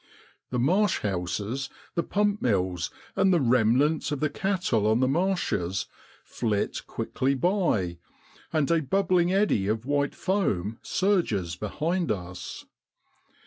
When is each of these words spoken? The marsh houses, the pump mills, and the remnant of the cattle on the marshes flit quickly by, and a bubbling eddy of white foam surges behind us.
The 0.49 0.57
marsh 0.57 1.01
houses, 1.01 1.69
the 1.93 2.01
pump 2.01 2.41
mills, 2.41 2.89
and 3.15 3.31
the 3.31 3.39
remnant 3.39 4.11
of 4.11 4.19
the 4.19 4.31
cattle 4.31 4.87
on 4.87 4.99
the 4.99 5.07
marshes 5.07 5.85
flit 6.23 6.81
quickly 6.87 7.35
by, 7.35 7.99
and 8.51 8.71
a 8.71 8.81
bubbling 8.81 9.31
eddy 9.31 9.67
of 9.67 9.85
white 9.85 10.15
foam 10.15 10.79
surges 10.81 11.55
behind 11.55 12.11
us. 12.11 12.65